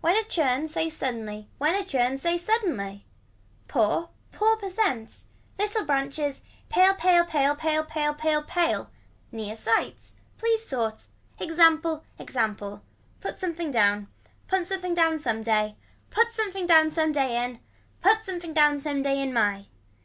[0.00, 3.06] When a churn say suddenly when a churn say suddenly.
[3.68, 5.22] Poor pour percent.
[5.60, 6.42] Little branches.
[6.68, 6.94] Pale.
[6.96, 7.26] Pale.
[7.26, 7.54] Pale.
[7.54, 7.84] Pale.
[7.84, 8.14] Pale.
[8.14, 8.42] Pale.
[8.42, 8.90] Pale.
[9.30, 10.16] Near sights.
[10.38, 11.10] Please sorts.
[11.38, 12.02] Example.
[12.18, 12.82] Example.
[13.20, 14.08] Put something down.
[14.48, 15.76] Put something down some day.
[16.10, 17.60] Put something down some day in.
[18.00, 19.66] Put something down some day in my.